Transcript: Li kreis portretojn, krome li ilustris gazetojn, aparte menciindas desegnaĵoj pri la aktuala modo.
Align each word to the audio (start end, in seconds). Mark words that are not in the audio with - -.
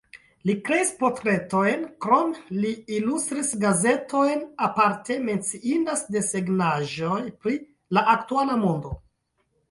Li 0.49 0.53
kreis 0.67 0.91
portretojn, 1.01 1.81
krome 2.05 2.55
li 2.63 2.71
ilustris 2.99 3.51
gazetojn, 3.63 4.41
aparte 4.67 5.17
menciindas 5.27 6.01
desegnaĵoj 6.15 7.19
pri 7.45 7.53
la 7.99 8.05
aktuala 8.15 8.57
modo. 8.63 8.95